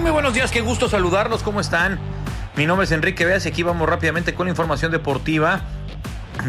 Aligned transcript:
Muy, 0.00 0.12
buenos 0.12 0.32
días. 0.32 0.50
Qué 0.50 0.62
gusto 0.62 0.88
saludarlos. 0.88 1.42
¿Cómo 1.42 1.60
están? 1.60 1.98
Mi 2.56 2.64
nombre 2.64 2.86
es 2.86 2.92
Enrique 2.92 3.26
Veas 3.26 3.44
y 3.44 3.50
aquí 3.50 3.62
vamos 3.62 3.86
rápidamente 3.86 4.34
con 4.34 4.46
la 4.46 4.50
información 4.50 4.90
deportiva 4.90 5.60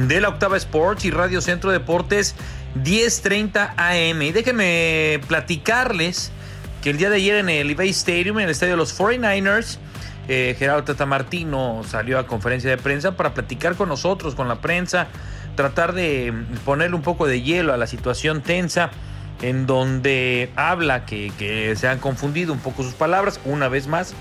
de 0.07 0.21
la 0.21 0.29
Octava 0.29 0.55
Sports 0.55 1.03
y 1.03 1.11
Radio 1.11 1.41
Centro 1.41 1.69
Deportes 1.69 2.33
10:30 2.75 3.73
AM. 3.75 4.21
Y 4.21 4.31
déjenme 4.31 5.19
platicarles 5.27 6.31
que 6.81 6.91
el 6.91 6.97
día 6.97 7.09
de 7.09 7.17
ayer 7.17 7.35
en 7.35 7.49
el 7.49 7.69
eBay 7.69 7.89
Stadium, 7.89 8.39
en 8.39 8.45
el 8.45 8.51
estadio 8.51 8.73
de 8.73 8.77
los 8.77 8.97
49ers, 8.97 9.79
eh, 10.29 10.55
Gerardo 10.57 10.85
Tatamartino 10.85 11.83
salió 11.85 12.19
a 12.19 12.27
conferencia 12.27 12.69
de 12.69 12.77
prensa 12.77 13.17
para 13.17 13.33
platicar 13.33 13.75
con 13.75 13.89
nosotros, 13.89 14.33
con 14.33 14.47
la 14.47 14.61
prensa, 14.61 15.07
tratar 15.57 15.91
de 15.91 16.33
ponerle 16.63 16.95
un 16.95 17.01
poco 17.01 17.27
de 17.27 17.41
hielo 17.41 17.73
a 17.73 17.77
la 17.77 17.87
situación 17.87 18.41
tensa, 18.41 18.91
en 19.41 19.65
donde 19.65 20.51
habla 20.55 21.05
que, 21.05 21.73
se 21.75 21.87
han 21.87 21.99
confundido 21.99 22.53
un 22.53 22.59
poco 22.59 22.83
sus 22.83 22.93
palabras, 22.93 23.39
una 23.45 23.67
vez 23.67 23.87
más. 23.87 24.13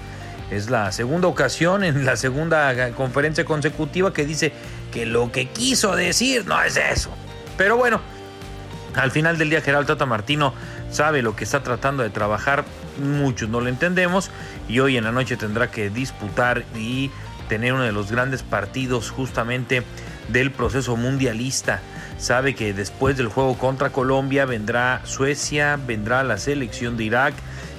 Es 0.51 0.69
la 0.69 0.91
segunda 0.91 1.29
ocasión 1.29 1.85
en 1.85 2.05
la 2.05 2.17
segunda 2.17 2.93
conferencia 2.93 3.45
consecutiva 3.45 4.13
que 4.13 4.25
dice 4.25 4.53
que 4.93 5.07
lo 5.07 5.31
que 5.31 5.49
quiso 5.49 5.95
decir 5.95 6.45
no 6.47 6.61
es 6.61 6.77
eso. 6.77 7.11
Pero 7.57 7.77
bueno, 7.77 8.01
al 8.97 9.13
final 9.13 9.39
del 9.39 9.51
día 9.51 9.61
Geraldo 9.61 9.95
Tata 9.95 10.07
Martino 10.07 10.53
sabe 10.91 11.23
lo 11.23 11.37
que 11.37 11.45
está 11.45 11.63
tratando 11.63 12.03
de 12.03 12.11
trabajar, 12.11 12.65
muchos 13.01 13.49
no 13.49 13.61
lo 13.61 13.69
entendemos 13.69 14.31
y 14.69 14.81
hoy 14.81 14.97
en 14.97 15.05
la 15.05 15.13
noche 15.13 15.37
tendrá 15.37 15.71
que 15.71 15.89
disputar 15.89 16.65
y 16.75 17.13
tener 17.49 17.73
uno 17.73 17.85
de 17.85 17.93
los 17.93 18.11
grandes 18.11 18.43
partidos 18.43 19.11
justamente 19.11 19.85
del 20.33 20.51
proceso 20.51 20.97
mundialista. 20.97 21.81
Sabe 22.19 22.55
que 22.55 22.73
después 22.73 23.17
del 23.17 23.29
juego 23.29 23.57
contra 23.57 23.91
Colombia 23.91 24.45
vendrá 24.45 25.01
Suecia, 25.05 25.79
vendrá 25.87 26.23
la 26.23 26.39
selección 26.39 26.97
de 26.97 27.05
Irak 27.05 27.35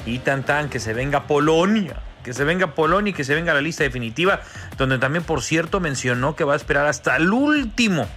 y 0.06 0.20
tan 0.20 0.44
tan 0.44 0.70
que 0.70 0.80
se 0.80 0.94
venga 0.94 1.28
Polonia 1.28 2.02
que 2.24 2.34
se 2.34 2.44
venga 2.44 2.76
Polonia 2.76 3.12
y 3.12 3.14
que 3.14 3.24
se 3.24 3.34
venga 3.34 3.54
la 3.54 3.62
lista 3.62 3.84
definitiva, 3.84 4.42
donde 4.78 5.00
también, 5.00 5.24
por 5.24 5.42
cierto, 5.42 5.80
mencionó 5.80 6.36
que 6.36 6.44
va 6.44 6.54
a 6.54 6.56
esperar 6.56 6.86
hasta 6.86 7.16
el 7.16 7.32
último 7.32 8.08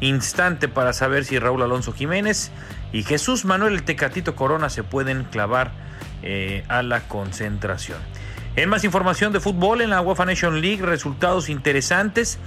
instante 0.00 0.68
para 0.68 0.92
saber 0.92 1.24
si 1.24 1.38
Raúl 1.38 1.62
Alonso 1.62 1.92
Jiménez 1.92 2.50
y 2.92 3.02
Jesús 3.02 3.44
Manuel 3.44 3.74
el 3.74 3.82
Tecatito 3.82 4.36
Corona 4.36 4.70
se 4.70 4.84
pueden 4.84 5.24
clavar 5.24 5.72
eh, 6.22 6.64
a 6.68 6.82
la 6.82 7.00
concentración. 7.08 7.98
En 8.56 8.68
más 8.68 8.84
información 8.84 9.32
de 9.32 9.40
fútbol 9.40 9.82
en 9.82 9.90
la 9.90 10.00
UEFA 10.00 10.24
Nation 10.24 10.60
League, 10.60 10.84
resultados 10.84 11.48
interesantes. 11.48 12.38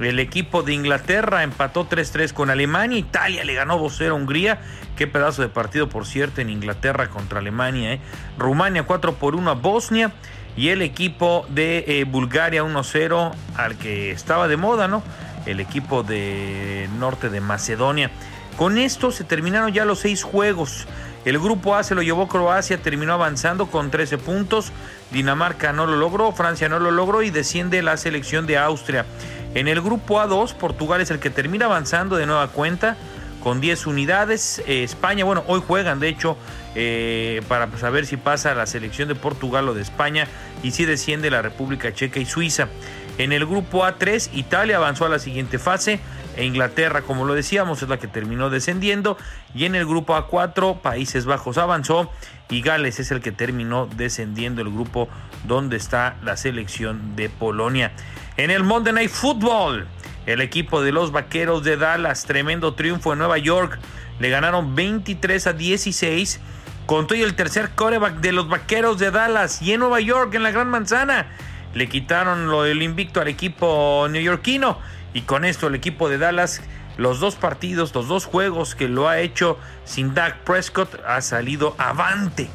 El 0.00 0.20
equipo 0.20 0.62
de 0.62 0.74
Inglaterra 0.74 1.42
empató 1.42 1.88
3-3 1.88 2.32
con 2.32 2.50
Alemania. 2.50 2.98
Italia 2.98 3.44
le 3.44 3.54
ganó 3.54 3.78
2-0 3.78 4.10
a 4.10 4.14
Hungría. 4.14 4.60
Qué 4.96 5.06
pedazo 5.06 5.42
de 5.42 5.48
partido, 5.48 5.88
por 5.88 6.06
cierto, 6.06 6.40
en 6.40 6.50
Inglaterra 6.50 7.08
contra 7.08 7.40
Alemania. 7.40 7.94
¿eh? 7.94 8.00
Rumania 8.38 8.84
4 8.84 9.16
1 9.20 9.50
a 9.50 9.54
Bosnia. 9.54 10.12
Y 10.56 10.68
el 10.68 10.82
equipo 10.82 11.46
de 11.48 11.84
eh, 11.86 12.04
Bulgaria 12.04 12.64
1-0 12.64 13.32
al 13.56 13.76
que 13.76 14.10
estaba 14.10 14.48
de 14.48 14.56
moda, 14.56 14.88
¿no? 14.88 15.02
El 15.46 15.60
equipo 15.60 16.02
de 16.02 16.88
norte 16.98 17.28
de 17.28 17.40
Macedonia. 17.40 18.10
Con 18.56 18.76
esto 18.76 19.12
se 19.12 19.22
terminaron 19.22 19.72
ya 19.72 19.84
los 19.84 20.00
seis 20.00 20.24
juegos. 20.24 20.86
El 21.24 21.38
grupo 21.38 21.76
A 21.76 21.84
se 21.84 21.94
lo 21.94 22.02
llevó 22.02 22.26
Croacia, 22.26 22.78
terminó 22.78 23.12
avanzando 23.12 23.66
con 23.66 23.90
13 23.90 24.18
puntos. 24.18 24.72
Dinamarca 25.12 25.72
no 25.72 25.86
lo 25.86 25.96
logró, 25.96 26.32
Francia 26.32 26.68
no 26.68 26.78
lo 26.78 26.90
logró 26.90 27.22
y 27.22 27.30
desciende 27.30 27.82
la 27.82 27.96
selección 27.96 28.46
de 28.46 28.58
Austria. 28.58 29.04
En 29.54 29.66
el 29.68 29.80
grupo 29.80 30.20
A2, 30.20 30.54
Portugal 30.54 31.00
es 31.00 31.10
el 31.10 31.18
que 31.18 31.30
termina 31.30 31.66
avanzando 31.66 32.16
de 32.16 32.26
nueva 32.26 32.48
cuenta 32.48 32.96
con 33.42 33.60
10 33.60 33.86
unidades. 33.86 34.62
Eh, 34.66 34.82
España, 34.82 35.24
bueno, 35.24 35.44
hoy 35.46 35.62
juegan 35.66 36.00
de 36.00 36.08
hecho 36.08 36.36
eh, 36.74 37.40
para 37.48 37.70
saber 37.78 38.06
si 38.06 38.16
pasa 38.16 38.54
la 38.54 38.66
selección 38.66 39.08
de 39.08 39.14
Portugal 39.14 39.68
o 39.68 39.74
de 39.74 39.82
España 39.82 40.26
y 40.62 40.72
si 40.72 40.84
desciende 40.84 41.30
la 41.30 41.42
República 41.42 41.92
Checa 41.92 42.20
y 42.20 42.26
Suiza. 42.26 42.68
En 43.16 43.32
el 43.32 43.46
grupo 43.46 43.84
A3, 43.84 44.30
Italia 44.32 44.76
avanzó 44.76 45.06
a 45.06 45.08
la 45.08 45.18
siguiente 45.18 45.58
fase 45.58 45.98
e 46.38 46.44
Inglaterra, 46.44 47.02
como 47.02 47.24
lo 47.24 47.34
decíamos, 47.34 47.82
es 47.82 47.88
la 47.88 47.98
que 47.98 48.06
terminó 48.06 48.48
descendiendo. 48.48 49.18
Y 49.56 49.64
en 49.64 49.74
el 49.74 49.84
grupo 49.84 50.14
A4, 50.14 50.80
Países 50.80 51.24
Bajos 51.24 51.58
avanzó 51.58 52.12
y 52.48 52.62
Gales 52.62 53.00
es 53.00 53.10
el 53.10 53.20
que 53.20 53.32
terminó 53.32 53.88
descendiendo 53.96 54.62
el 54.62 54.70
grupo 54.70 55.08
donde 55.48 55.76
está 55.76 56.16
la 56.22 56.36
selección 56.36 57.16
de 57.16 57.28
Polonia. 57.28 57.90
En 58.36 58.52
el 58.52 58.62
Monday 58.62 58.92
Night 58.92 59.10
Football, 59.10 59.88
el 60.26 60.40
equipo 60.40 60.80
de 60.80 60.92
los 60.92 61.10
Vaqueros 61.10 61.64
de 61.64 61.76
Dallas, 61.76 62.24
tremendo 62.24 62.74
triunfo 62.74 63.12
en 63.14 63.18
Nueva 63.18 63.38
York, 63.38 63.76
le 64.20 64.30
ganaron 64.30 64.76
23 64.76 65.44
a 65.48 65.52
16 65.54 66.38
con 66.86 67.08
todo 67.08 67.18
el 67.18 67.34
tercer 67.34 67.70
coreback 67.74 68.20
de 68.20 68.30
los 68.30 68.48
Vaqueros 68.48 69.00
de 69.00 69.10
Dallas 69.10 69.60
y 69.60 69.72
en 69.72 69.80
Nueva 69.80 69.98
York, 69.98 70.32
en 70.34 70.44
la 70.44 70.52
Gran 70.52 70.68
Manzana. 70.68 71.26
Le 71.74 71.88
quitaron 71.88 72.46
lo 72.46 72.62
del 72.62 72.80
invicto 72.80 73.20
al 73.20 73.26
equipo 73.26 74.06
neoyorquino 74.08 74.78
y 75.14 75.22
con 75.22 75.44
esto 75.44 75.66
el 75.68 75.74
equipo 75.74 76.08
de 76.08 76.18
Dallas, 76.18 76.60
los 76.96 77.20
dos 77.20 77.36
partidos, 77.36 77.94
los 77.94 78.08
dos 78.08 78.24
juegos 78.24 78.74
que 78.74 78.88
lo 78.88 79.08
ha 79.08 79.18
hecho 79.18 79.58
sin 79.84 80.14
Dak 80.14 80.38
Prescott, 80.40 81.00
ha 81.06 81.20
salido 81.20 81.74
avante. 81.78 82.48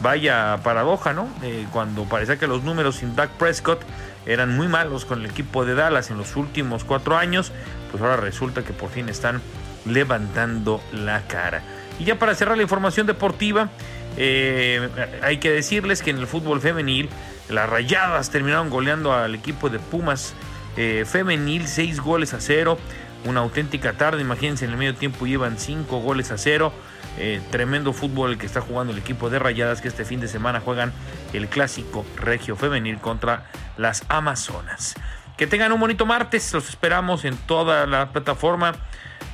Vaya 0.00 0.60
paradoja, 0.62 1.12
¿no? 1.12 1.28
Eh, 1.42 1.66
cuando 1.72 2.04
parecía 2.04 2.38
que 2.38 2.46
los 2.46 2.62
números 2.62 2.96
sin 2.96 3.16
Dak 3.16 3.30
Prescott 3.30 3.80
eran 4.26 4.54
muy 4.54 4.68
malos 4.68 5.04
con 5.04 5.20
el 5.20 5.26
equipo 5.26 5.64
de 5.64 5.74
Dallas 5.74 6.10
en 6.10 6.18
los 6.18 6.36
últimos 6.36 6.84
cuatro 6.84 7.16
años, 7.16 7.50
pues 7.90 8.02
ahora 8.02 8.16
resulta 8.16 8.62
que 8.62 8.72
por 8.72 8.90
fin 8.90 9.08
están 9.08 9.40
levantando 9.86 10.80
la 10.92 11.22
cara. 11.26 11.62
Y 11.98 12.04
ya 12.04 12.18
para 12.18 12.34
cerrar 12.34 12.56
la 12.56 12.62
información 12.62 13.06
deportiva, 13.06 13.70
eh, 14.16 14.88
hay 15.22 15.38
que 15.38 15.50
decirles 15.50 16.02
que 16.02 16.10
en 16.10 16.18
el 16.18 16.26
fútbol 16.26 16.60
femenil, 16.60 17.08
las 17.48 17.68
rayadas 17.68 18.30
terminaron 18.30 18.68
goleando 18.68 19.12
al 19.12 19.34
equipo 19.34 19.70
de 19.70 19.78
Pumas 19.78 20.34
eh, 20.78 21.04
femenil, 21.04 21.66
seis 21.66 22.00
goles 22.00 22.34
a 22.34 22.40
cero. 22.40 22.78
Una 23.24 23.40
auténtica 23.40 23.94
tarde, 23.94 24.22
imagínense, 24.22 24.64
en 24.64 24.70
el 24.70 24.76
medio 24.76 24.94
tiempo 24.94 25.26
llevan 25.26 25.58
cinco 25.58 25.98
goles 25.98 26.30
a 26.30 26.38
cero. 26.38 26.72
Eh, 27.18 27.40
tremendo 27.50 27.92
fútbol 27.92 28.30
el 28.30 28.38
que 28.38 28.46
está 28.46 28.60
jugando 28.60 28.92
el 28.92 28.98
equipo 29.00 29.28
de 29.28 29.40
Rayadas 29.40 29.80
que 29.80 29.88
este 29.88 30.04
fin 30.04 30.20
de 30.20 30.28
semana 30.28 30.60
juegan 30.60 30.92
el 31.32 31.48
clásico 31.48 32.06
regio 32.14 32.54
femenil 32.54 32.98
contra 32.98 33.50
las 33.76 34.04
Amazonas. 34.08 34.94
Que 35.36 35.48
tengan 35.48 35.72
un 35.72 35.80
bonito 35.80 36.06
martes, 36.06 36.52
los 36.52 36.68
esperamos 36.68 37.24
en 37.24 37.36
toda 37.36 37.86
la 37.86 38.12
plataforma 38.12 38.76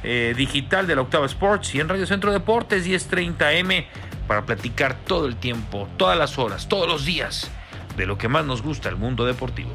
eh, 0.03 0.33
digital 0.35 0.87
de 0.87 0.97
la 0.97 1.03
Octava 1.03 1.27
Sports 1.27 1.75
y 1.75 1.81
en 1.81 1.91
Radio 1.91 2.07
Centro 2.07 2.33
Deportes 2.33 2.87
1030M 2.87 3.87
para 4.27 4.47
platicar 4.47 4.97
todo 5.07 5.27
el 5.27 5.37
tiempo, 5.37 5.89
todas 5.99 6.17
las 6.17 6.39
horas, 6.39 6.69
todos 6.69 6.89
los 6.89 7.05
días 7.05 7.51
de 7.99 8.07
lo 8.07 8.17
que 8.17 8.29
más 8.29 8.47
nos 8.47 8.63
gusta 8.63 8.89
el 8.89 8.97
mundo 8.97 9.27
deportivo. 9.27 9.75